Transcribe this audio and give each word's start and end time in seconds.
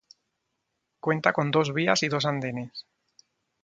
Cuenta 0.99 1.31
con 1.31 1.51
dos 1.51 1.75
vías 1.75 2.01
y 2.01 2.07
dos 2.07 2.25
andenes. 2.25 2.87